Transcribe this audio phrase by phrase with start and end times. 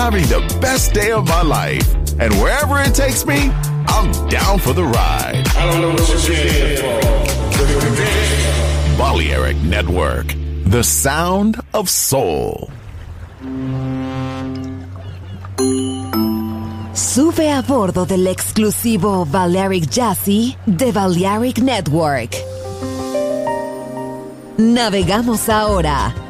[0.00, 1.86] having the best day of my life.
[2.18, 3.50] And wherever it takes me,
[3.86, 5.44] I'm down for the ride.
[5.60, 7.00] I don't know what you're here for.
[8.96, 10.34] Balearic Network,
[10.64, 12.70] the sound of soul.
[16.94, 22.34] Sube a bordo del exclusivo Balearic Jazzy de Balearic Network.
[24.56, 26.29] Navegamos ahora.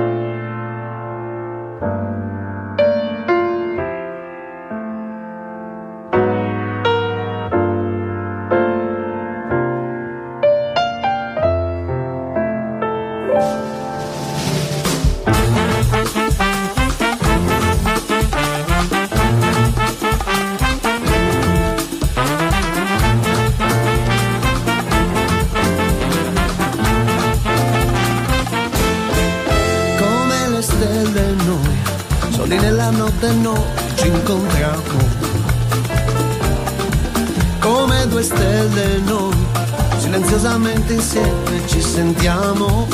[40.91, 42.87] Silenziosamente insieme ci sentiamo.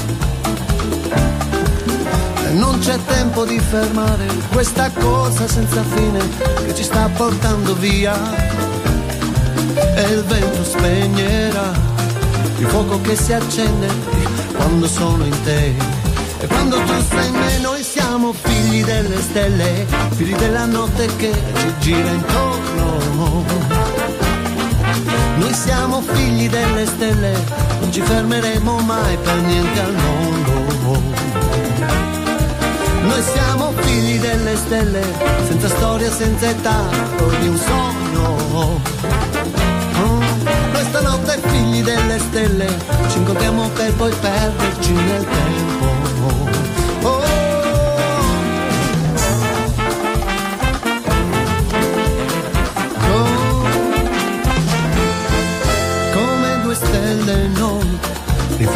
[2.45, 6.19] E non c'è tempo di fermare questa cosa senza fine
[6.65, 8.15] che ci sta portando via.
[9.95, 11.73] E il vento spegnerà
[12.57, 13.87] il fuoco che si accende
[14.55, 15.75] quando sono in te.
[16.39, 21.31] E quando tu sei in me noi siamo figli delle stelle, figli della notte che
[21.55, 23.45] ci gira intorno.
[25.37, 27.33] Noi siamo figli delle stelle,
[27.87, 31.01] non ci fermeremo mai per niente al mondo.
[33.03, 35.01] Noi siamo figli delle stelle,
[35.47, 36.83] senza storia, senza età,
[37.39, 38.35] di un sogno.
[38.51, 38.81] Oh,
[40.73, 42.67] Noi stanotte figli delle stelle,
[43.09, 46.56] ci incontriamo per poi perderci nel tempo.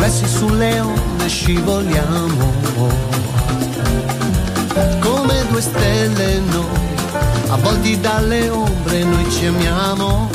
[0.01, 2.51] Riflessi sulle onde scivoliamo.
[4.99, 6.95] Come due stelle noi,
[7.49, 10.29] avvolti dalle ombre noi ci amiamo.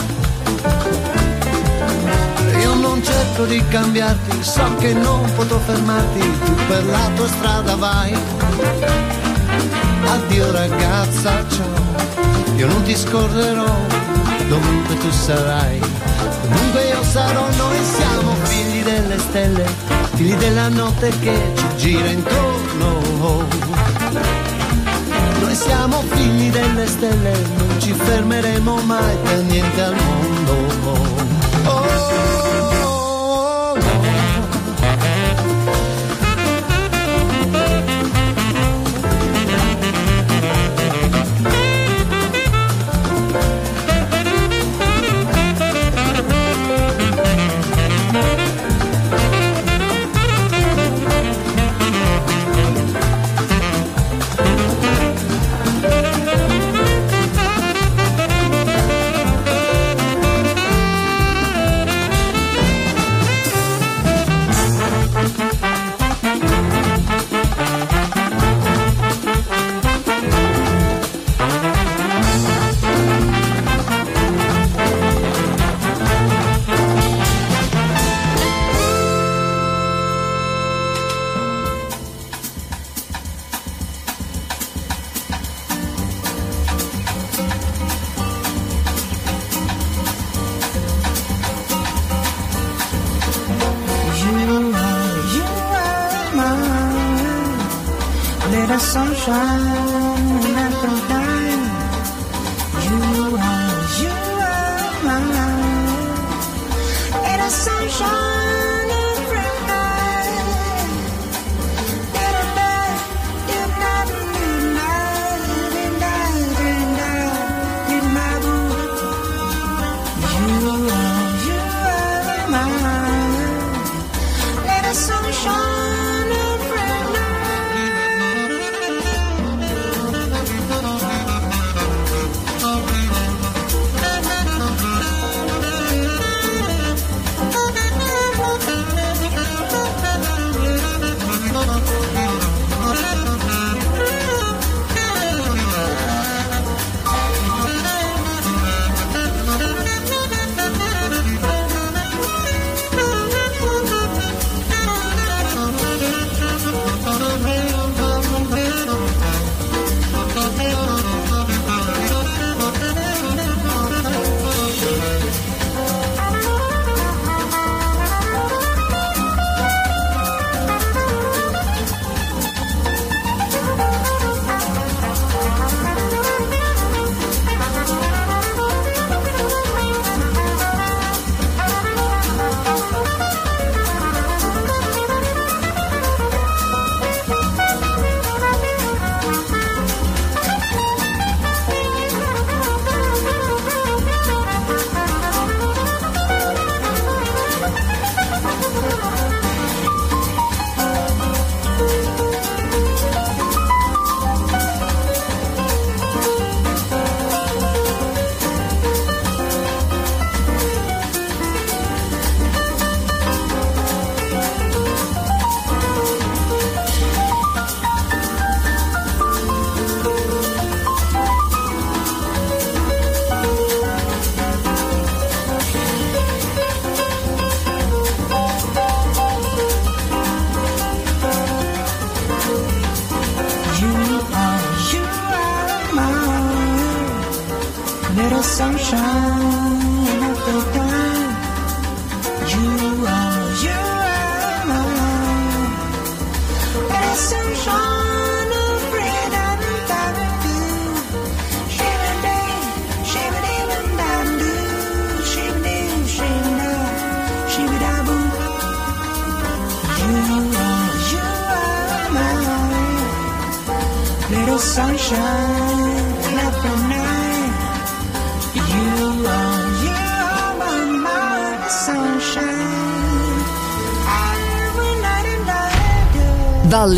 [2.60, 7.74] Io non cerco di cambiarti, so che non potrò fermarti, tu per la tua strada
[7.74, 8.16] vai.
[10.04, 13.74] Addio ragazza, ciao, io non ti scorrerò,
[14.48, 15.80] dovunque tu sarai.
[16.42, 19.64] Comunque io sarò, noi siamo figli delle stelle,
[20.14, 23.44] figli della notte che ci gira intorno.
[25.40, 30.54] Noi siamo figli delle stelle, non ci fermeremo mai per niente al mondo.
[31.64, 32.85] Oh,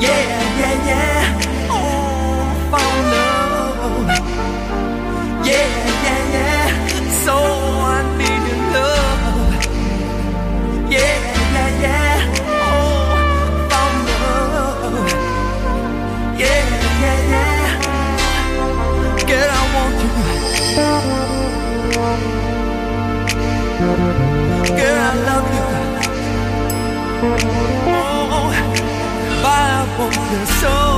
[0.00, 0.22] Yeah,
[0.60, 1.68] yeah, yeah.
[1.70, 2.68] Oh,
[3.12, 4.08] love.
[5.46, 5.68] Yeah,
[6.04, 6.66] yeah, yeah.
[7.24, 7.36] So I
[8.18, 9.66] need your love.
[10.90, 11.16] Yeah,
[11.54, 12.16] yeah, yeah.
[12.68, 15.28] Oh, fall love.
[16.38, 16.64] Yeah,
[17.02, 17.96] yeah, yeah.
[19.28, 20.10] Girl, I want you.
[24.76, 25.64] Girl, I love you.
[30.00, 30.97] 我的手。